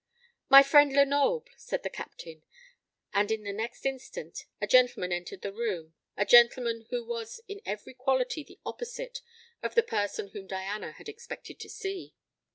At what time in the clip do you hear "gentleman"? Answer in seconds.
4.65-5.11, 6.25-6.87